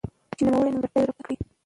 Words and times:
چې 0.37 0.41
نوموړي 0.45 0.69
نيمګړتياوي 0.71 1.07
را 1.07 1.13
په 1.17 1.21
ګوته 1.25 1.25
کړي. 1.27 1.35